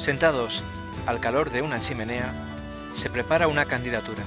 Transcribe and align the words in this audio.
Sentados 0.00 0.64
al 1.06 1.20
calor 1.20 1.50
de 1.50 1.60
una 1.60 1.78
chimenea, 1.78 2.32
se 2.94 3.10
prepara 3.10 3.48
una 3.48 3.66
candidatura. 3.66 4.22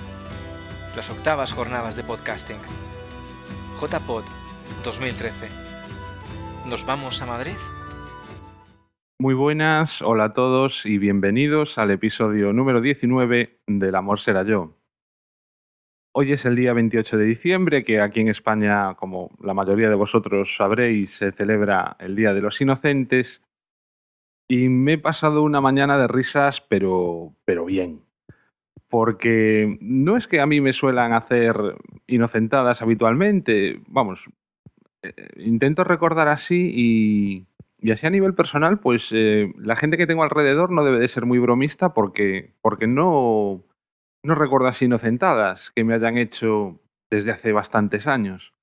Las 0.96 1.09
octavas 1.09 1.51
jornadas 1.51 1.96
de 1.96 2.03
podcasting. 2.03 2.59
JPod 3.82 4.23
2013. 4.83 5.48
¿Nos 6.69 6.85
vamos 6.85 7.19
a 7.23 7.25
Madrid? 7.25 7.55
Muy 9.18 9.34
buenas, 9.34 10.04
hola 10.04 10.25
a 10.25 10.34
todos 10.34 10.86
y 10.86 11.00
bienvenidos 11.00 11.80
al 11.80 11.90
episodio 11.90 12.54
número 12.54 12.80
19 12.80 13.62
del 13.66 13.96
Amor 13.96 14.20
será 14.20 14.44
yo. 14.44 14.78
Hoy 16.14 16.34
es 16.34 16.46
el 16.46 16.55
día 16.55 16.74
28 16.74 17.18
de 17.18 17.26
diciembre, 17.26 17.82
que 17.82 18.00
aquí 18.00 18.20
en 18.20 18.28
España, 18.28 18.94
como 18.94 19.32
la 19.42 19.55
mayoría 19.55 19.90
de 19.90 19.96
vosotros 19.96 20.55
sabréis, 20.55 21.18
se 21.18 21.32
celebra 21.32 21.98
el 22.00 22.16
Día 22.16 22.36
de 22.36 22.42
los 22.42 22.62
Inocentes 22.62 23.42
y 24.54 24.70
me 24.70 24.93
he 24.93 24.98
pasado 25.00 25.42
una 25.42 25.62
mañana 25.62 25.98
de 25.98 26.07
risas, 26.07 26.61
pero, 26.61 27.34
pero 27.44 27.66
bien. 27.66 28.04
Porque 28.88 29.80
no 29.82 30.16
es 30.16 30.28
que 30.28 30.39
a 30.39 30.46
mí 30.46 30.61
me 30.61 30.74
suelan 30.74 31.11
hacer 31.14 31.56
inocentadas 32.05 32.84
habitualmente, 32.84 33.81
vamos, 33.88 34.30
eh, 35.02 35.13
intento 35.38 35.84
recordar 35.84 36.27
así 36.27 36.71
y, 36.71 37.47
y, 37.80 37.89
así 37.89 38.05
a 38.05 38.11
nivel 38.11 38.35
personal, 38.35 38.80
pues 38.80 39.09
eh, 39.11 39.52
la 39.58 39.75
gente 39.75 39.97
que 39.97 40.05
tengo 40.05 40.21
alrededor 40.21 40.70
no 40.70 40.83
debe 40.83 40.99
de 40.99 41.08
ser 41.08 41.25
muy 41.25 41.39
bromista 41.39 41.95
porque, 41.95 42.53
porque 42.61 42.85
no, 42.85 43.63
no 44.22 44.35
recuerdo 44.35 44.67
así 44.67 44.85
inocentadas 44.85 45.72
que 45.72 45.83
me 45.83 45.95
hayan 45.95 46.16
hecho 46.16 46.80
desde 47.09 47.31
hace 47.31 47.53
bastantes 47.53 48.05
años. 48.05 48.53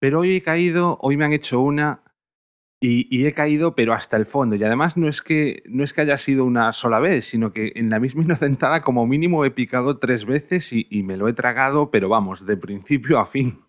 Pero 0.00 0.20
hoy 0.20 0.36
he 0.36 0.42
caído, 0.42 0.96
hoy 1.02 1.18
me 1.18 1.26
han 1.26 1.34
hecho 1.34 1.60
una 1.60 2.03
y, 2.86 3.26
he 3.26 3.32
caído, 3.32 3.74
pero 3.74 3.94
hasta 3.94 4.16
el 4.16 4.26
fondo. 4.26 4.56
Y 4.56 4.64
además 4.64 4.96
no 4.96 5.08
es, 5.08 5.22
que, 5.22 5.62
no 5.66 5.84
es 5.84 5.94
que 5.94 6.02
haya 6.02 6.18
sido 6.18 6.44
una 6.44 6.72
sola 6.72 6.98
vez, 6.98 7.26
sino 7.26 7.52
que 7.52 7.72
en 7.76 7.88
la 7.88 7.98
misma 7.98 8.22
inocentada 8.24 8.82
como 8.82 9.06
mínimo 9.06 9.44
he 9.44 9.50
picado 9.50 9.98
tres 9.98 10.26
veces 10.26 10.70
y, 10.72 11.02
me 11.02 11.16
lo 11.16 11.28
he 11.28 11.32
tragado, 11.32 11.90
pero 11.90 12.08
vamos, 12.08 12.46
de 12.46 12.56
principio 12.56 13.18
a 13.18 13.26
fin. 13.26 13.60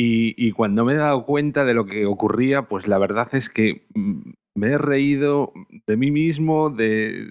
Y, 0.00 0.52
cuando 0.52 0.84
me 0.84 0.92
he 0.92 0.96
dado 0.96 1.24
cuenta 1.24 1.64
de 1.64 1.74
lo 1.74 1.86
que 1.86 2.06
ocurría, 2.06 2.68
pues 2.68 2.86
la 2.86 2.98
verdad 2.98 3.28
es 3.32 3.50
que 3.50 3.88
mm, 3.94 4.30
me 4.54 4.68
he 4.68 4.78
reído 4.78 5.52
de 5.88 5.96
mí 5.96 6.12
mismo, 6.12 6.70
de, 6.70 7.26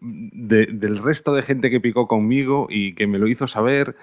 del 0.00 0.98
resto 0.98 1.34
de 1.34 1.42
gente 1.42 1.68
que 1.68 1.80
picó 1.80 2.06
conmigo 2.06 2.68
y 2.70 2.94
que 2.94 3.08
me 3.08 3.18
lo 3.18 3.26
hizo 3.26 3.48
saber. 3.48 3.96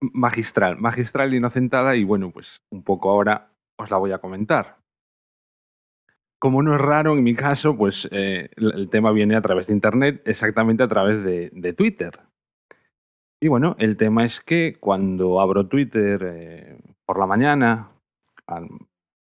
Magistral, 0.00 0.78
magistral 0.78 1.34
inocentada 1.34 1.96
y 1.96 2.04
bueno, 2.04 2.30
pues 2.30 2.58
un 2.70 2.84
poco 2.84 3.10
ahora 3.10 3.50
os 3.76 3.90
la 3.90 3.96
voy 3.96 4.12
a 4.12 4.18
comentar 4.18 4.77
como 6.38 6.62
no 6.62 6.74
es 6.74 6.80
raro, 6.80 7.16
en 7.16 7.24
mi 7.24 7.34
caso, 7.34 7.76
pues 7.76 8.08
eh, 8.12 8.50
el 8.56 8.88
tema 8.90 9.10
viene 9.12 9.34
a 9.34 9.42
través 9.42 9.66
de 9.66 9.72
Internet, 9.72 10.22
exactamente 10.24 10.82
a 10.82 10.88
través 10.88 11.22
de, 11.22 11.72
Twitter. 11.76 12.20
Y 13.40 13.48
bueno, 13.48 13.76
el 13.78 13.96
tema 13.96 14.24
es 14.24 14.40
que 14.40 14.76
cuando 14.78 15.40
abro 15.40 15.66
Twitter 15.68 16.20
eh, 16.24 16.78
por 17.04 17.18
la 17.18 17.26
mañana, 17.26 17.88
al 18.46 18.68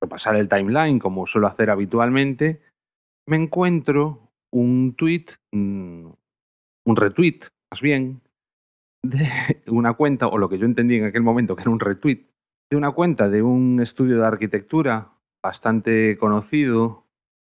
repasar 0.01 0.37
el 0.37 0.48
timeline, 0.48 0.98
como 0.98 1.27
suelo 1.27 1.47
hacer 1.47 1.71
habitualmente, 1.71 2.61
me 3.27 3.37
encuentro 3.37 4.33
un 4.53 4.95
tweet, 4.97 5.27
mm, 5.53 6.06
un 6.87 6.97
retweet, 6.97 7.41
más 7.73 7.81
bien, 7.81 8.23
de 9.03 9.28
una 9.67 9.95
cuenta, 9.95 10.28
o 10.28 10.39
lo 10.39 10.49
que 10.49 10.59
yo 10.59 10.67
entendí 10.67 10.97
en 10.97 11.05
aquel 11.05 11.23
momento 11.23 11.55
que 11.55 11.62
era 11.62 11.71
un 11.71 11.81
retweet, 11.81 12.27
de 12.71 12.77
una 12.77 12.91
cuenta 12.93 13.28
de 13.28 13.43
un 13.43 13.81
estudio 13.81 14.19
de 14.19 14.27
arquitectura 14.27 15.12
bastante 15.43 16.17
conocido 16.19 17.03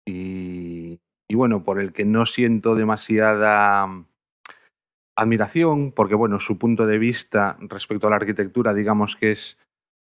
y, 0.08 1.00
bueno, 1.34 1.64
por 1.64 1.80
el 1.80 1.92
que 1.92 2.06
no 2.06 2.26
siento 2.26 2.76
demasiada 2.76 3.86
mm, 3.86 4.06
admiración, 5.18 5.92
porque 5.92 6.16
bueno, 6.16 6.40
su 6.40 6.58
punto 6.58 6.86
de 6.86 6.98
vista 6.98 7.58
respecto 7.60 8.08
a 8.08 8.10
la 8.10 8.16
arquitectura, 8.16 8.74
digamos 8.74 9.16
que 9.16 9.32
es 9.32 9.58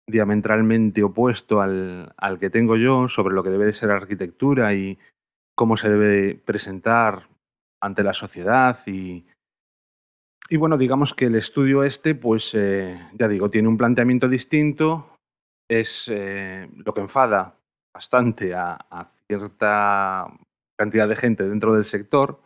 diametralmente 0.09 1.01
opuesto 1.03 1.61
al, 1.61 2.13
al, 2.17 2.37
que 2.37 2.49
tengo 2.49 2.75
yo 2.75 3.07
sobre 3.07 3.33
lo 3.33 3.43
que 3.43 3.49
debe 3.49 3.65
de 3.65 3.73
ser 3.73 3.91
arquitectura 3.91 4.73
y 4.73 4.99
cómo 5.55 5.77
se 5.77 5.89
debe 5.89 6.35
presentar 6.35 7.29
ante 7.81 8.03
la 8.03 8.13
sociedad 8.13 8.77
y, 8.85 9.25
y 10.49 10.57
bueno, 10.57 10.77
digamos 10.77 11.13
que 11.13 11.25
el 11.25 11.35
estudio 11.35 11.83
este, 11.83 12.15
pues 12.15 12.51
eh, 12.53 12.99
ya 13.13 13.27
digo, 13.27 13.49
tiene 13.49 13.69
un 13.69 13.77
planteamiento 13.77 14.27
distinto, 14.27 15.15
es 15.69 16.09
eh, 16.11 16.69
lo 16.75 16.93
que 16.93 17.01
enfada 17.01 17.55
bastante 17.93 18.53
a, 18.53 18.77
cierta 19.39 20.27
cantidad 20.77 21.07
de 21.07 21.15
gente 21.15 21.47
dentro 21.47 21.73
del 21.73 21.85
sector 21.85 22.41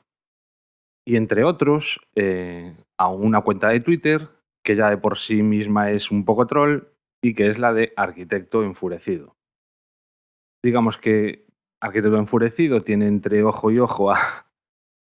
y 1.05 1.15
entre 1.15 1.43
otros 1.43 1.99
eh, 2.15 2.75
a 2.97 3.09
una 3.09 3.41
cuenta 3.41 3.69
de 3.69 3.79
Twitter 3.79 4.29
que 4.63 4.75
ya 4.75 4.89
de 4.89 4.97
por 4.97 5.17
sí 5.17 5.43
misma 5.43 5.91
es 5.91 6.11
un 6.11 6.25
poco 6.25 6.47
troll 6.47 6.83
y 7.21 7.33
que 7.33 7.49
es 7.49 7.57
la 7.57 7.73
de 7.73 7.93
Arquitecto 7.95 8.63
Enfurecido. 8.63 9.35
Digamos 10.63 10.97
que 10.97 11.45
Arquitecto 11.79 12.17
Enfurecido 12.17 12.81
tiene 12.81 13.07
entre 13.07 13.43
ojo 13.43 13.71
y 13.71 13.79
ojo 13.79 14.11
a, 14.11 14.17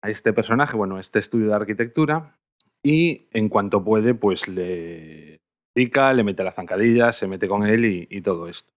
este 0.03 0.33
personaje, 0.33 0.77
bueno, 0.77 0.99
este 0.99 1.19
estudio 1.19 1.49
de 1.49 1.55
arquitectura, 1.55 2.37
y 2.83 3.29
en 3.31 3.49
cuanto 3.49 3.83
puede, 3.83 4.15
pues 4.15 4.49
le 4.49 5.41
pica, 5.73 6.13
le 6.13 6.25
mete 6.25 6.45
la 6.45 6.53
zancadilla, 6.53 7.13
se 7.13 7.27
mete 7.27 7.49
con 7.49 7.67
él 7.67 8.07
y 8.11 8.21
todo 8.21 8.49
esto 8.49 8.75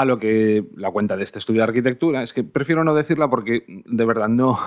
a 0.00 0.04
lo 0.04 0.18
que 0.18 0.66
la 0.76 0.90
cuenta 0.90 1.16
de 1.16 1.24
este 1.24 1.38
estudio 1.38 1.60
de 1.60 1.68
arquitectura. 1.68 2.22
Es 2.22 2.32
que 2.32 2.42
prefiero 2.42 2.84
no 2.84 2.94
decirla 2.94 3.28
porque 3.28 3.64
de 3.68 4.04
verdad 4.04 4.28
no, 4.28 4.58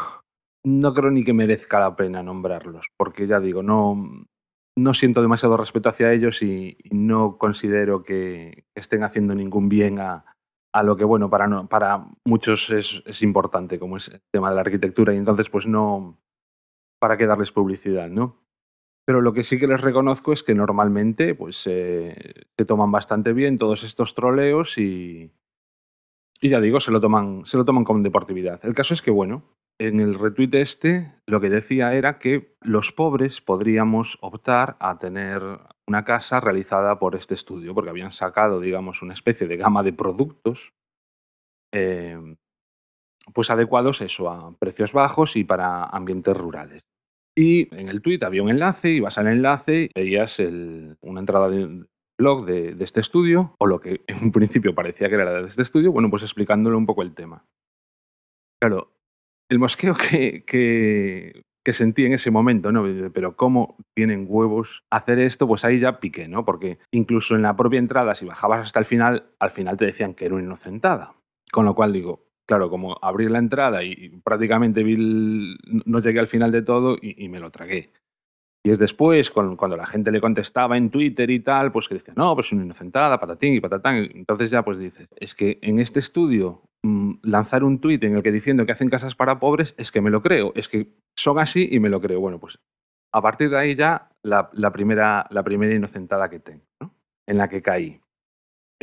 no 0.64 0.94
creo 0.94 1.12
ni 1.12 1.24
que 1.24 1.34
merezca 1.34 1.80
la 1.80 1.96
pena 1.96 2.22
nombrarlos, 2.22 2.88
porque 2.98 3.26
ya 3.26 3.40
digo, 3.40 3.64
no, 3.64 4.26
no 4.78 4.94
siento 4.94 5.22
demasiado 5.22 5.58
respeto 5.58 5.90
hacia 5.90 6.14
ellos 6.14 6.42
y, 6.44 6.78
no 6.92 7.38
considero 7.38 8.04
que 8.04 8.66
estén 8.76 9.04
haciendo 9.04 9.34
ningún 9.34 9.70
bien 9.70 10.00
a, 10.00 10.26
a 10.72 10.84
lo 10.84 10.96
que, 10.96 11.04
bueno, 11.04 11.30
para, 11.30 11.48
no, 11.48 11.68
para 11.68 12.06
muchos 12.26 12.70
es, 12.70 13.02
es, 13.06 13.24
importante, 13.24 13.80
como 13.80 13.98
es 13.98 14.10
el 14.10 14.22
tema 14.32 14.50
de 14.50 14.56
la 14.56 14.62
arquitectura, 14.62 15.14
y 15.14 15.18
entonces, 15.18 15.50
pues 15.50 15.66
no, 15.66 16.20
¿para 17.00 17.18
qué 17.18 17.26
darles 17.26 17.52
publicidad, 17.52 18.10
no? 18.10 18.43
Pero 19.06 19.22
lo 19.22 19.34
que 19.34 19.44
sí 19.44 19.60
que 19.60 19.68
les 19.68 19.82
reconozco 19.82 20.32
es 20.32 20.44
que 20.44 20.56
normalmente 20.56 21.36
pues, 21.36 21.64
eh, 21.66 22.46
se 22.58 22.66
toman 22.66 22.92
bastante 22.92 23.34
bien 23.34 23.58
todos 23.58 23.84
estos 23.84 24.14
troleos 24.14 24.78
y, 24.78 25.32
y 26.42 26.50
ya 26.50 26.62
digo, 26.62 26.80
se 26.80 26.92
lo, 26.92 27.02
toman, 27.02 27.46
se 27.46 27.58
lo 27.58 27.66
toman 27.66 27.84
con 27.84 28.04
deportividad. 28.04 28.64
El 28.66 28.74
caso 28.74 28.94
es 28.94 29.02
que, 29.02 29.12
bueno, 29.12 29.44
en 29.80 30.00
el 30.00 30.18
retweet 30.18 30.54
este 30.54 31.12
lo 31.26 31.42
que 31.42 31.50
decía 31.50 31.94
era 31.96 32.20
que 32.20 32.56
los 32.62 32.92
pobres 32.92 33.42
podríamos 33.42 34.18
optar 34.22 34.78
a 34.80 35.00
tener 35.00 35.42
una 35.88 36.06
casa 36.06 36.40
realizada 36.40 37.00
por 37.00 37.16
este 37.16 37.34
estudio, 37.34 37.74
porque 37.74 37.90
habían 37.90 38.12
sacado, 38.12 38.60
digamos, 38.60 39.02
una 39.02 39.14
especie 39.14 39.48
de 39.48 39.58
gama 39.58 39.84
de 39.84 39.94
productos 39.94 40.74
eh, 41.74 42.36
pues 43.34 43.50
adecuados 43.50 44.02
eso, 44.02 44.30
a 44.30 44.56
precios 44.58 44.94
bajos 44.94 45.36
y 45.36 45.44
para 45.44 45.86
ambientes 45.86 46.36
rurales. 46.36 46.82
Y 47.36 47.74
en 47.76 47.90
el 47.90 48.02
tweet 48.02 48.20
había 48.24 48.44
un 48.44 48.50
enlace, 48.50 48.92
ibas 48.92 49.18
al 49.18 49.28
enlace, 49.28 49.90
veías 49.96 50.40
una 50.40 51.20
entrada 51.20 51.50
de 51.50 51.66
un 51.66 51.88
blog 52.20 52.46
de, 52.46 52.76
este 52.80 53.02
estudio, 53.02 53.56
o 53.60 53.66
lo 53.66 53.80
que 53.80 54.02
en 54.08 54.24
un 54.24 54.32
principio 54.32 54.76
parecía 54.76 55.10
que 55.10 55.16
era 55.16 55.42
de 55.42 55.48
este 55.48 55.62
estudio, 55.62 55.92
bueno, 55.92 56.10
pues 56.10 56.24
explicándole 56.24 56.76
un 56.76 56.86
poco 56.86 57.02
el 57.02 57.14
tema. 57.14 57.46
Claro, 58.62 58.94
el 59.50 59.60
mosqueo 59.60 59.96
que, 59.96 60.44
que, 60.46 61.44
sentí 61.74 62.06
en 62.06 62.14
ese 62.14 62.32
momento, 62.32 62.72
¿no? 62.72 62.86
Pero 63.14 63.36
cómo 63.36 63.78
tienen 63.96 64.26
huevos 64.30 64.84
hacer 64.92 65.20
esto, 65.20 65.48
pues 65.48 65.66
ahí 65.66 65.80
ya 65.80 66.00
piqué, 66.00 66.28
¿no? 66.28 66.46
Porque 66.46 66.78
incluso 66.92 67.36
en 67.36 67.42
la 67.42 67.56
propia 67.56 67.80
entrada, 67.80 68.16
si 68.16 68.26
bajabas 68.26 68.68
hasta 68.68 68.80
el 68.80 68.86
final, 68.86 69.32
al 69.40 69.52
final 69.52 69.76
te 69.78 69.86
decían 69.86 70.14
que 70.14 70.26
era 70.26 70.36
una 70.36 70.44
inocentada. 70.44 71.16
Con 71.52 71.66
lo 71.66 71.76
cual 71.76 71.94
digo, 71.94 72.26
claro, 72.48 72.70
como 72.70 72.98
abrí 73.02 73.28
la 73.30 73.40
entrada 73.40 73.84
y 73.84 74.10
prácticamente 74.24 74.84
vi 74.84 74.98
no 75.86 76.00
llegué 76.00 76.20
al 76.20 76.28
final 76.28 76.52
de 76.52 76.62
todo 76.62 76.98
y, 77.02 77.30
me 77.30 77.40
lo 77.40 77.52
tragué. 77.52 77.92
Y 78.66 78.72
es 78.72 78.80
después, 78.80 79.30
cuando 79.30 79.76
la 79.76 79.86
gente 79.86 80.12
le 80.12 80.22
contestaba 80.22 80.78
en 80.78 80.90
Twitter 80.90 81.30
y 81.30 81.42
tal, 81.42 81.72
pues 81.74 81.90
que 81.90 81.96
decía, 81.96 82.14
no, 82.16 82.34
pues 82.34 82.52
una 82.54 82.64
inocentada, 82.64 83.20
patatín 83.20 83.54
y 83.56 83.60
patatán. 83.60 84.10
Entonces 84.14 84.52
ya 84.52 84.64
pues 84.64 84.78
dices, 84.78 85.10
es 85.18 85.36
que 85.36 85.60
en 85.62 85.80
este 85.80 86.00
estudio 86.00 86.62
mm, 86.84 87.16
lanzar 87.24 87.64
un 87.66 87.80
tweet 87.80 88.00
en 88.04 88.16
el 88.16 88.24
que 88.24 88.32
diciendo 88.32 88.66
que 88.66 88.72
hacen 88.72 88.90
casas 88.90 89.16
para 89.16 89.40
pobres, 89.40 89.76
es 89.78 89.92
que 89.92 90.02
me 90.02 90.10
lo 90.10 90.22
creo, 90.22 90.54
es 90.56 90.70
que 90.70 90.88
son 91.18 91.40
así 91.40 91.68
y 91.72 91.80
me 91.80 91.90
lo 91.90 92.00
creo. 92.00 92.22
Bueno, 92.22 92.40
pues 92.40 92.58
a 93.14 93.22
partir 93.22 93.50
de 93.50 93.58
ahí 93.58 93.76
ya 93.76 94.10
la 94.24 94.72
primera 94.72 95.28
inocentada 95.76 96.30
que 96.30 96.40
tengo, 96.40 96.64
en 97.28 97.38
la 97.38 97.50
que 97.50 97.62
caí. 97.62 98.03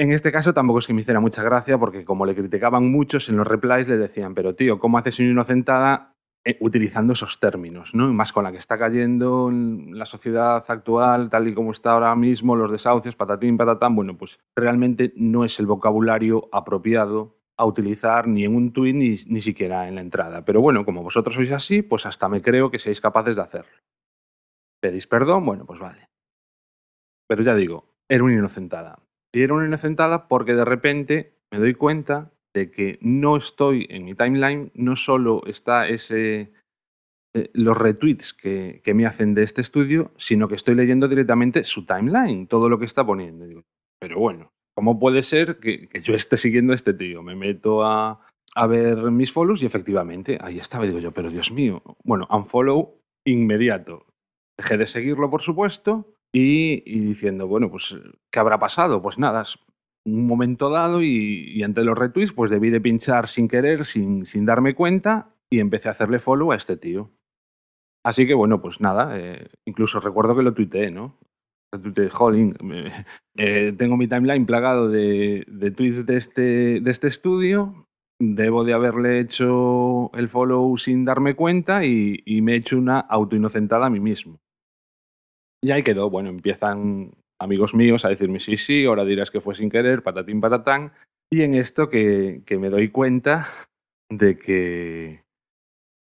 En 0.01 0.13
este 0.13 0.33
caso 0.33 0.55
tampoco 0.55 0.79
es 0.79 0.87
que 0.87 0.95
me 0.95 1.03
hiciera 1.03 1.21
mucha 1.21 1.43
gracia 1.43 1.77
porque 1.77 2.07
como 2.07 2.25
le 2.25 2.35
criticaban 2.35 2.91
muchos 2.91 3.29
en 3.29 3.37
los 3.37 3.47
replies 3.47 3.87
le 3.87 3.99
decían, 3.99 4.35
pero 4.35 4.55
tío, 4.55 4.79
¿cómo 4.79 4.97
haces 4.97 5.19
una 5.19 5.29
inocentada 5.29 6.15
eh, 6.43 6.57
utilizando 6.61 7.13
esos 7.13 7.39
términos? 7.39 7.95
¿no? 7.95 8.09
Y 8.09 8.15
más 8.15 8.33
con 8.33 8.45
la 8.45 8.51
que 8.51 8.57
está 8.57 8.79
cayendo 8.79 9.51
la 9.53 10.07
sociedad 10.07 10.65
actual, 10.67 11.29
tal 11.29 11.49
y 11.49 11.53
como 11.53 11.73
está 11.73 11.93
ahora 11.93 12.17
mismo, 12.17 12.57
los 12.57 12.73
desahucios, 12.73 13.15
patatín, 13.15 13.59
patatán, 13.59 13.95
bueno, 13.95 14.17
pues 14.17 14.41
realmente 14.57 15.13
no 15.17 15.45
es 15.45 15.61
el 15.61 15.67
vocabulario 15.67 16.49
apropiado 16.51 17.37
a 17.59 17.67
utilizar 17.67 18.27
ni 18.27 18.47
en 18.47 18.57
un 18.57 18.73
tweet 18.73 18.95
ni, 18.95 19.17
ni 19.27 19.43
siquiera 19.43 19.87
en 19.87 19.97
la 19.97 20.01
entrada. 20.01 20.47
Pero 20.47 20.63
bueno, 20.63 20.83
como 20.87 21.03
vosotros 21.03 21.35
sois 21.35 21.53
así, 21.53 21.83
pues 21.83 22.07
hasta 22.07 22.27
me 22.31 22.41
creo 22.41 22.71
que 22.71 22.79
seáis 22.79 23.03
capaces 23.03 23.37
de 23.37 23.43
hacerlo. 23.43 23.77
¿Pedís 24.81 25.07
perdón? 25.07 25.45
Bueno, 25.45 25.67
pues 25.67 25.79
vale. 25.79 26.09
Pero 27.29 27.43
ya 27.43 27.55
digo, 27.55 27.85
era 28.09 28.25
una 28.25 28.33
inocentada. 28.33 28.99
Y 29.33 29.43
era 29.43 29.55
una 29.55 29.67
inocentada 29.67 30.29
porque 30.29 30.55
de 30.55 30.65
repente 30.65 31.35
me 31.51 31.59
doy 31.59 31.75
cuenta 31.75 32.33
de 32.55 32.71
que 32.71 32.99
no 33.01 33.37
estoy 33.37 33.87
en 33.91 34.05
mi 34.05 34.15
timeline, 34.15 34.73
no 34.75 34.97
solo 34.97 35.43
está 35.47 35.89
ese 35.89 36.53
eh, 37.35 37.51
los 37.55 37.79
retweets 37.79 38.35
que, 38.35 38.81
que, 38.83 38.93
me 38.93 39.07
hacen 39.07 39.35
de 39.35 39.45
este 39.45 39.61
estudio, 39.61 40.11
sino 40.17 40.49
que 40.49 40.57
estoy 40.57 40.75
leyendo 40.75 41.07
directamente 41.07 41.63
su 41.63 41.87
timeline, 41.87 42.49
todo 42.49 42.69
lo 42.69 42.79
que 42.79 42.87
está 42.87 43.07
poniendo. 43.07 43.47
Pero 44.01 44.19
bueno, 44.19 44.51
¿cómo 44.75 44.99
puede 44.99 45.23
ser 45.23 45.61
que, 45.61 45.89
que, 45.89 46.01
yo 46.01 46.15
esté 46.15 46.37
siguiendo 46.37 46.73
a 46.73 46.77
este 46.77 46.93
tío? 46.93 47.23
Me 47.23 47.37
meto 47.37 47.85
a, 47.85 48.21
a 48.57 48.67
ver 48.67 48.97
mis 49.13 49.33
follows 49.33 49.63
y 49.63 49.67
efectivamente 49.67 50.39
ahí 50.41 50.59
estaba. 50.59 50.87
Digo 50.87 50.99
yo, 50.99 51.13
pero 51.13 51.31
Dios 51.31 51.53
mío. 51.53 51.83
Bueno, 52.03 52.27
unfollow 52.31 53.01
inmediato. 53.25 54.07
Dejé 54.59 54.77
de 54.77 54.89
seguirlo, 54.89 55.31
por 55.31 55.43
supuesto, 55.43 56.17
y, 56.33 56.83
y, 56.87 57.01
diciendo, 57.01 57.47
bueno, 57.49 57.71
pues, 57.71 57.95
¿qué 58.31 58.39
habrá 58.39 58.59
pasado? 58.59 59.03
Pues 59.03 59.19
nada, 59.19 59.45
un 60.05 60.27
momento 60.27 60.71
dado 60.71 61.03
y, 61.03 61.51
y, 61.53 61.63
ante 61.63 61.85
los 61.85 61.99
retweets, 61.99 62.33
pues 62.33 62.51
debí 62.51 62.71
de 62.71 62.81
pinchar 62.81 63.29
sin 63.29 63.49
querer, 63.49 63.85
sin, 63.85 64.27
sin 64.27 64.47
darme 64.47 64.75
cuenta, 64.75 65.35
y 65.51 65.59
empecé 65.61 65.89
a 65.89 65.93
hacerle 65.93 66.19
follow 66.19 66.53
a 66.53 66.57
este 66.57 66.77
tío. 66.77 67.11
Así 68.05 68.27
que 68.27 68.35
bueno, 68.35 68.63
pues 68.63 68.81
nada, 68.81 69.19
eh, 69.19 69.49
incluso 69.67 70.01
recuerdo 70.01 70.35
que 70.37 70.43
lo 70.43 70.55
tuiteé, 70.55 70.91
¿no? 70.91 71.19
Tuiteé, 71.71 72.09
jolín, 72.09 72.57
eh, 73.37 73.75
tengo 73.77 73.97
mi 73.97 74.09
timeline 74.09 74.47
plagado 74.47 74.89
de, 74.89 75.45
de 75.49 75.71
tweets 75.71 76.07
de 76.07 76.17
este, 76.17 76.81
de 76.81 76.91
este 76.91 77.09
estudio, 77.09 77.87
debo 78.19 78.65
de 78.65 78.73
haberle 78.73 79.21
hecho 79.21 80.11
el 80.15 80.29
follow 80.29 80.77
sin 80.79 81.05
darme 81.05 81.35
cuenta 81.35 81.85
y, 81.85 82.23
y 82.25 82.41
me 82.43 82.53
he 82.53 82.57
hecho 82.57 82.79
una 82.79 83.01
autoinocentada 83.01 83.87
a 83.87 83.91
mí 83.91 84.01
mismo. 84.01 84.41
Y 85.63 85.73
ahí 85.73 85.83
quedó, 85.83 86.09
bueno, 86.09 86.31
empiezan 86.31 87.13
amigos 87.39 87.75
míos 87.75 88.05
a 88.05 88.09
decirme, 88.09 88.41
sí, 88.41 88.57
sí, 88.57 88.85
ahora 88.85 89.05
dirás 89.05 89.31
que 89.31 89.41
fue 89.41 89.55
sin 89.55 89.71
querer, 89.71 90.03
patatín, 90.03 90.41
patatán. 90.41 90.93
Y 91.31 91.43
en 91.43 91.55
esto 91.55 91.89
que, 91.89 92.43
me 92.59 92.71
doy 92.71 92.89
cuenta 92.89 93.49
de 94.11 94.37
que, 94.37 95.23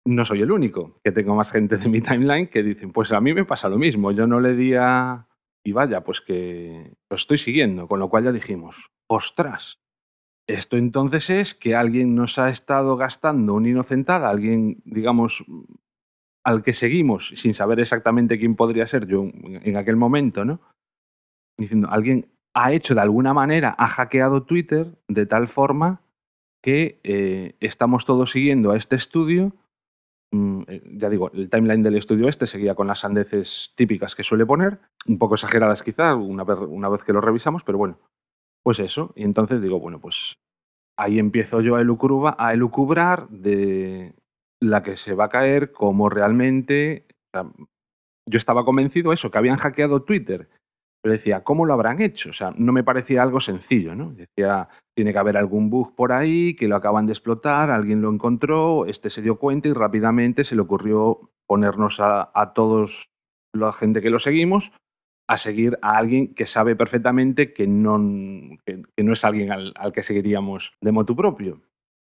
no 0.06 0.25
soy 0.25 0.42
el 0.42 0.51
único, 0.51 0.95
que 1.04 1.12
tengo 1.12 1.36
más 1.36 1.51
gente 1.51 1.77
de 1.77 1.89
mi 1.89 2.01
timeline 2.01 2.48
que 2.48 2.63
dicen, 2.63 2.92
pues 2.92 3.12
a 3.12 3.19
mí 3.19 3.33
me 3.33 3.45
pasa 3.45 3.68
lo 3.68 3.77
mismo, 3.77 4.12
yo 4.12 4.27
no 4.27 4.39
le 4.39 4.54
di 4.56 4.74
a... 4.75 5.27
Y 5.65 5.74
vaya, 5.74 6.01
pues 6.01 6.21
que 6.21 6.94
lo 7.10 7.18
estoy 7.18 7.38
siguiendo, 7.38 7.88
con 7.88 8.00
lo 8.00 8.10
cual 8.10 8.24
ya 8.24 8.31
dijimos, 8.31 8.89
ostras, 9.10 9.80
esto 10.48 10.77
entonces 10.77 11.30
es 11.30 11.53
que 11.53 11.75
alguien 11.75 12.15
nos 12.15 12.39
ha 12.39 12.50
estado 12.50 12.95
gastando 12.95 13.53
una 13.53 13.68
inocentada, 13.68 14.30
alguien, 14.30 14.81
digamos, 14.86 15.44
al 16.48 16.64
que 16.64 16.74
seguimos 16.74 17.34
sin 17.36 17.54
saber 17.54 17.80
exactamente 17.80 18.40
quién 18.40 18.56
podría 18.56 18.88
ser 18.88 19.06
yo 19.06 19.24
en 19.24 19.78
aquel 19.78 19.98
momento, 19.98 20.46
¿no? 20.46 20.60
Diciendo, 21.60 21.90
alguien 21.92 22.28
ha 22.54 22.72
hecho 22.72 22.96
de 22.96 23.02
alguna 23.02 23.34
manera, 23.34 23.76
ha 23.78 23.88
hackeado 23.88 24.44
Twitter 24.44 24.98
de 25.08 25.26
tal 25.26 25.48
forma 25.48 26.02
que 26.64 27.00
eh, 27.04 27.56
estamos 27.60 28.06
todos 28.06 28.32
siguiendo 28.32 28.72
a 28.72 28.78
este 28.78 28.96
estudio 28.96 29.54
Mm, 30.32 30.64
eh, 30.68 30.82
ya 30.98 31.10
digo, 31.10 31.32
el 31.34 31.50
timeline 31.50 31.84
del 31.84 31.96
estudio 31.96 32.28
este 32.28 32.48
seguía 32.48 32.76
con 32.76 32.88
las 32.88 33.00
sandeces 33.00 33.72
típicas 33.76 34.14
que 34.14 34.24
suele 34.24 34.46
poner, 34.46 34.80
un 35.08 35.18
poco 35.18 35.36
exageradas 35.36 35.84
quizá 35.84 36.16
una 36.16 36.44
vez, 36.44 37.04
que 37.04 37.14
lo 37.14 37.22
revisamos, 37.22 37.64
pero 37.64 37.78
bueno, 37.78 37.98
pues 38.64 38.80
eso. 38.80 39.14
Y 39.16 39.24
entonces 39.24 39.62
digo, 39.62 39.80
bueno, 39.80 40.00
pues 40.02 40.38
ahí 40.98 41.20
empiezo 41.20 41.62
yo 41.62 41.76
a, 41.76 41.80
a 42.38 42.54
elucubrar 42.54 43.30
de 43.30 44.16
la 44.62 44.83
que 44.83 44.95
se 44.95 45.13
va 45.13 45.25
a 45.25 45.30
caer, 45.30 45.71
como 45.71 46.09
realmente... 46.09 47.06
Yo 48.30 48.38
estaba 48.38 48.65
convencido 48.65 49.13
eso, 49.13 49.31
que 49.31 49.38
habían 49.38 49.57
hackeado 49.57 50.04
Twitter, 50.04 50.50
pero 51.01 51.13
decía, 51.13 51.44
¿cómo 51.44 51.65
lo 51.65 51.74
habrán 51.74 52.01
hecho? 52.01 52.31
O 52.31 52.33
sea, 52.33 52.54
no 52.57 52.74
me 52.74 52.83
parecía 52.83 53.21
algo 53.21 53.39
sencillo, 53.39 53.95
¿no? 53.95 54.12
Decía, 54.12 54.68
tiene 54.95 55.13
que 55.13 55.19
haber 55.19 55.38
algún 55.38 55.69
bug 55.69 55.95
por 55.95 56.12
ahí 56.12 56.56
que 56.56 56.68
lo 56.68 56.75
acaban 56.75 57.06
de 57.06 57.13
explotar, 57.13 57.69
alguien 57.69 58.01
lo 58.01 58.12
encontró, 58.12 58.86
este 58.86 59.09
se 59.09 59.21
dio 59.21 59.38
cuenta 59.38 59.69
y 59.69 59.74
rápidamente 59.74 60.44
se 60.44 60.56
le 60.56 60.62
ocurrió 60.62 61.31
ponernos 61.48 62.00
a, 62.00 62.31
a 62.33 62.53
todos 62.53 63.10
la 63.53 63.71
gente 63.71 64.01
que 64.01 64.10
lo 64.10 64.19
seguimos 64.19 64.71
a 65.30 65.38
seguir 65.38 65.77
a 65.81 65.98
alguien 65.98 66.33
que 66.33 66.45
sabe 66.45 66.75
perfectamente 66.75 67.53
que 67.53 67.68
no, 67.68 67.98
que, 68.65 68.83
que 68.95 69.03
no 69.03 69.13
es 69.13 69.25
alguien 69.25 69.51
al, 69.51 69.74
al, 69.75 69.92
que 69.92 70.03
seguiríamos 70.03 70.74
de 70.81 70.92
motu 70.92 71.15
propio. 71.15 71.62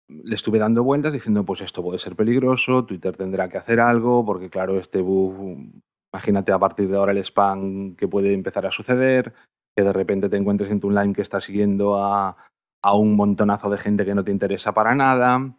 Le 0.09 0.35
estuve 0.35 0.59
dando 0.59 0.85
vueltas 0.85 1.13
diciendo, 1.13 1.45
pues 1.45 1.61
esto 1.61 1.83
puede 1.83 1.99
ser 1.99 2.15
peligroso, 2.15 2.85
Twitter 2.85 3.17
tendrá 3.17 3.49
que 3.49 3.59
hacer 3.59 3.81
algo, 3.81 4.25
porque 4.25 4.51
claro, 4.51 4.79
este 4.79 5.01
bug, 5.01 5.83
imagínate 6.13 6.53
a 6.53 6.59
partir 6.59 6.89
de 6.89 6.97
ahora 6.97 7.13
el 7.13 7.19
spam 7.19 7.97
que 7.97 8.07
puede 8.07 8.33
empezar 8.33 8.67
a 8.67 8.71
suceder, 8.71 9.35
que 9.77 9.83
de 9.83 9.93
repente 9.93 10.29
te 10.29 10.37
encuentres 10.37 10.71
en 10.71 10.81
tu 10.81 10.91
line 10.91 11.13
que 11.13 11.23
está 11.23 11.41
siguiendo 11.41 11.97
a, 11.97 12.37
a 12.83 12.95
un 12.95 13.17
montonazo 13.17 13.69
de 13.69 13.79
gente 13.79 14.05
que 14.05 14.15
no 14.15 14.23
te 14.23 14.31
interesa 14.31 14.73
para 14.73 14.95
nada. 14.95 15.55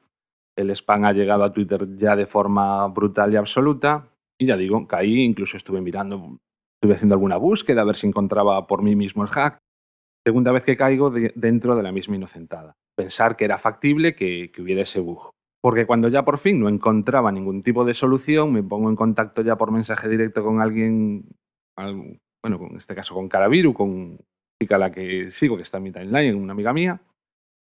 El 0.56 0.72
spam 0.72 1.06
ha 1.06 1.14
llegado 1.14 1.44
a 1.44 1.52
Twitter 1.52 1.96
ya 1.96 2.16
de 2.16 2.26
forma 2.26 2.88
brutal 2.88 3.34
y 3.34 3.36
absoluta. 3.36 4.08
Y 4.40 4.48
ya 4.48 4.58
digo, 4.58 4.88
caí, 4.88 5.24
incluso 5.24 5.58
estuve 5.58 5.82
mirando, 5.82 6.38
estuve 6.78 6.96
haciendo 6.96 7.16
alguna 7.16 7.38
búsqueda 7.38 7.82
a 7.82 7.86
ver 7.86 7.96
si 7.96 8.08
encontraba 8.08 8.66
por 8.66 8.82
mí 8.82 8.96
mismo 8.96 9.24
el 9.24 9.30
hack. 9.30 9.60
Segunda 10.28 10.52
vez 10.52 10.66
que 10.66 10.76
caigo 10.76 11.10
de, 11.10 11.32
dentro 11.36 11.74
de 11.78 11.84
la 11.84 11.94
misma 11.94 12.18
inocentada. 12.18 12.76
Pensar 12.98 13.38
que 13.38 13.46
era 13.46 13.58
factible 13.58 14.14
que, 14.14 14.52
que 14.52 14.62
hubiera 14.62 14.82
ese 14.82 15.00
bug. 15.00 15.32
Porque 15.62 15.86
cuando 15.86 16.10
ya 16.10 16.26
por 16.26 16.38
fin 16.38 16.60
no 16.60 16.68
encontraba 16.68 17.32
ningún 17.32 17.64
tipo 17.64 17.86
de 17.86 17.94
solución, 17.94 18.52
me 18.52 18.62
pongo 18.62 18.90
en 18.90 18.98
contacto 18.98 19.42
ya 19.42 19.56
por 19.56 19.72
mensaje 19.72 20.10
directo 20.10 20.44
con 20.44 20.60
alguien, 20.60 21.30
bueno, 21.78 22.68
en 22.70 22.76
este 22.76 22.94
caso 22.94 23.14
con 23.16 23.30
Caraviru, 23.30 23.74
con 23.74 24.20
chica 24.62 24.76
a 24.76 24.80
la 24.80 24.92
que 24.92 25.32
sigo, 25.32 25.56
que 25.56 25.64
está 25.64 25.78
en 25.78 25.84
mi 25.84 25.92
timeline, 25.94 26.36
una 26.36 26.52
amiga 26.52 26.74
mía, 26.74 27.00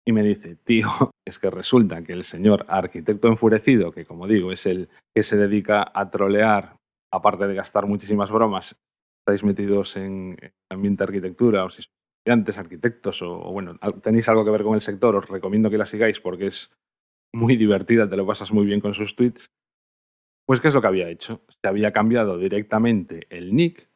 y 0.08 0.14
me 0.14 0.24
dice, 0.24 0.56
tío, 0.56 0.88
es 1.28 1.40
que 1.40 1.50
resulta 1.50 2.02
que 2.02 2.14
el 2.14 2.24
señor 2.24 2.66
arquitecto 2.70 3.28
enfurecido, 3.28 3.92
que 3.92 4.06
como 4.06 4.26
digo 4.26 4.54
es 4.54 4.66
el 4.66 4.88
que 5.14 5.24
se 5.24 5.36
dedica 5.36 5.92
a 5.94 6.10
trolear, 6.10 6.78
aparte 7.12 7.46
de 7.46 7.56
gastar 7.56 7.88
muchísimas 7.88 8.32
bromas, 8.32 8.78
estáis 9.20 9.44
metidos 9.44 9.98
en, 9.98 10.38
en 10.40 10.54
ambiente 10.70 11.04
de 11.04 11.10
arquitectura, 11.10 11.66
o 11.66 11.70
si 11.70 11.82
sois 11.82 11.97
estudiantes, 12.28 12.58
arquitectos, 12.58 13.22
o, 13.22 13.40
o, 13.40 13.52
bueno, 13.54 13.78
tenéis 14.04 14.28
algo 14.28 14.44
que 14.44 14.52
ver 14.52 14.64
con 14.64 14.76
el 14.76 14.82
sector, 14.82 15.16
os 15.16 15.30
recomiendo 15.30 15.70
que 15.70 15.78
la 15.78 15.86
sigáis 15.86 16.20
porque 16.20 16.48
es 16.48 16.72
muy 17.34 17.56
divertida, 17.56 18.10
te 18.10 18.18
lo 18.18 18.26
pasas 18.26 18.52
muy 18.52 18.66
bien 18.66 18.82
con 18.82 18.94
sus 18.94 19.16
tweets. 19.16 19.50
Pues, 20.46 20.60
¿qué 20.60 20.68
es 20.68 20.74
lo 20.74 20.82
que 20.82 20.88
había 20.88 21.10
hecho? 21.10 21.42
Se 21.48 21.70
había 21.70 21.94
cambiado 21.94 22.38
directamente 22.38 23.28
el 23.30 23.56
nick, 23.56 23.90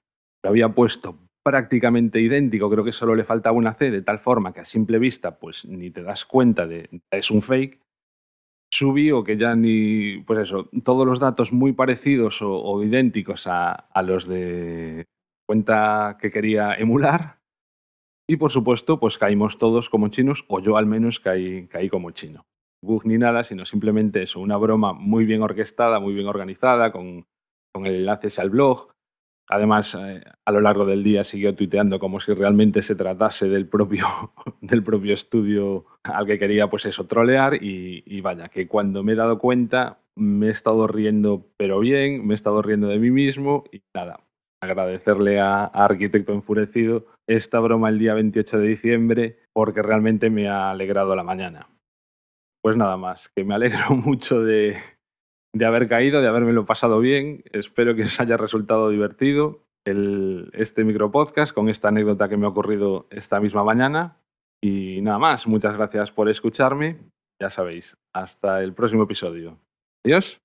lo 0.44 0.50
había 0.50 0.70
puesto 0.70 1.20
prácticamente 1.44 2.22
idéntico, 2.22 2.70
creo 2.70 2.86
que 2.86 2.94
solo 2.94 3.16
le 3.16 3.26
faltaba 3.26 3.58
una 3.58 3.74
C, 3.74 3.92
de 3.92 4.02
tal 4.02 4.20
forma 4.20 4.54
que 4.54 4.62
a 4.62 4.66
simple 4.66 5.00
vista 5.00 5.38
pues 5.38 5.66
ni 5.66 5.90
te 5.90 6.04
das 6.04 6.24
cuenta 6.24 6.68
de 6.68 7.02
es 7.12 7.32
un 7.32 7.42
fake, 7.42 7.82
subí 8.72 9.12
o 9.12 9.24
que 9.24 9.38
ya 9.38 9.56
ni, 9.56 10.20
pues 10.20 10.40
eso, 10.40 10.70
todos 10.86 11.06
los 11.06 11.20
datos 11.20 11.52
muy 11.52 11.74
parecidos 11.74 12.42
o, 12.42 12.64
o 12.64 12.84
idénticos 12.84 13.48
a, 13.48 13.72
a, 13.72 14.02
los 14.04 14.28
de 14.28 15.06
cuenta 15.48 16.18
que 16.22 16.32
quería 16.32 16.76
emular 16.76 17.41
y 18.32 18.38
por 18.38 18.50
supuesto 18.50 18.98
pues 18.98 19.18
caímos 19.18 19.58
todos 19.58 19.90
como 19.90 20.08
chinos 20.08 20.46
o 20.48 20.62
yo 20.62 20.78
al 20.78 20.86
menos 20.86 21.20
caí, 21.20 21.68
caí 21.68 21.90
como 21.90 22.12
chino. 22.12 22.46
Bug 22.82 23.06
ni 23.06 23.18
nada, 23.18 23.44
sino 23.44 23.66
simplemente 23.66 24.24
eso, 24.24 24.40
una 24.40 24.56
broma 24.56 24.94
muy 24.94 25.26
bien 25.26 25.42
orquestada, 25.42 26.00
muy 26.00 26.14
bien 26.14 26.28
organizada, 26.28 26.94
con, 26.94 27.26
con 27.74 27.86
el 27.86 27.96
enlace 27.96 28.30
al 28.40 28.50
blog, 28.50 28.88
Además, 29.50 29.98
eh, 30.00 30.24
a 30.46 30.52
lo 30.54 30.62
largo 30.62 30.86
del 30.86 31.04
día 31.04 31.26
siguió 31.26 31.54
tuiteando 31.54 32.00
como 32.00 32.22
si 32.22 32.34
realmente 32.34 32.82
se 32.84 32.96
tratase 32.96 33.50
del 33.50 33.68
propio, 33.68 34.06
del 34.62 34.82
propio 34.82 35.14
estudio 35.14 35.88
al 36.04 36.26
que 36.26 36.40
quería, 36.40 36.70
pues 36.70 36.86
eso, 36.86 37.04
trolear. 37.04 37.56
Y, 37.56 38.02
y, 38.06 38.22
vaya, 38.22 38.48
que 38.48 38.70
cuando 38.70 39.04
me 39.04 39.12
he 39.12 39.16
dado 39.16 39.40
cuenta, 39.40 40.00
me 40.16 40.48
he 40.48 40.52
estado 40.52 40.88
riendo, 40.88 41.50
pero 41.58 41.82
bien, 41.82 42.26
me 42.26 42.34
he 42.34 42.36
estado 42.36 42.62
riendo 42.62 42.88
de 42.88 43.00
mí 43.00 43.12
mismo. 43.12 43.66
Y 43.74 43.82
nada, 43.94 44.22
agradecerle 44.62 45.42
a, 45.42 45.66
a 45.66 45.84
Arquitecto 45.84 46.32
Enfurecido 46.32 47.08
esta 47.36 47.60
broma 47.60 47.90
el 47.90 48.00
día 48.00 48.14
28 48.14 48.60
de 48.60 48.68
diciembre, 48.68 49.40
porque 49.54 49.82
realmente 49.82 50.30
me 50.30 50.50
ha 50.50 50.70
alegrado 50.72 51.16
la 51.16 51.24
mañana. 51.24 51.70
Pues 52.62 52.78
nada 52.78 52.98
más, 52.98 53.30
que 53.36 53.44
me 53.44 53.54
alegro 53.56 53.96
mucho 53.96 54.42
de, 54.42 54.78
de 55.54 55.66
haber 55.66 55.88
caído, 55.88 56.22
de 56.22 56.28
haberme 56.28 56.62
pasado 56.64 57.00
bien. 57.00 57.44
Espero 57.52 57.96
que 57.96 58.04
os 58.04 58.20
haya 58.20 58.38
resultado 58.38 58.90
divertido 58.90 59.64
el, 59.86 60.52
este 60.54 60.84
micropodcast 60.84 61.54
con 61.54 61.70
esta 61.70 61.88
anécdota 61.88 62.30
que 62.30 62.38
me 62.38 62.46
ha 62.46 62.50
ocurrido 62.50 63.08
esta 63.10 63.40
misma 63.40 63.64
mañana. 63.64 64.18
Y 64.64 65.02
nada 65.02 65.18
más, 65.18 65.48
muchas 65.48 65.76
gracias 65.76 66.12
por 66.12 66.30
escucharme. 66.30 67.00
Ya 67.42 67.50
sabéis, 67.50 67.98
hasta 68.14 68.62
el 68.62 68.74
próximo 68.74 69.04
episodio. 69.04 69.58
Adiós. 70.06 70.41